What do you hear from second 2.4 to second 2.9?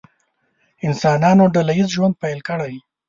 کړی.